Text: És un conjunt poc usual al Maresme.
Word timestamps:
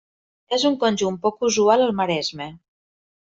És 0.55 0.63
un 0.69 0.77
conjunt 0.83 1.19
poc 1.27 1.45
usual 1.49 1.83
al 1.87 1.93
Maresme. 1.99 2.49